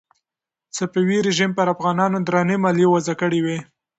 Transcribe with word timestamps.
صفوي 0.77 1.17
رژیم 1.27 1.51
پر 1.57 1.67
افغانانو 1.75 2.17
درنې 2.27 2.55
مالیې 2.63 2.87
وضع 2.93 3.13
کړې 3.21 3.39
وې. 3.45 3.57